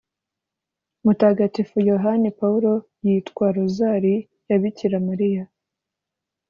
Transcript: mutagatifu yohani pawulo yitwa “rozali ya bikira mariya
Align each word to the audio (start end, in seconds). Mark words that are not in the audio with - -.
mutagatifu 1.03 1.75
yohani 1.91 2.29
pawulo 2.39 2.73
yitwa 3.05 3.45
“rozali 3.57 4.15
ya 4.49 4.57
bikira 4.61 4.97
mariya 5.07 5.43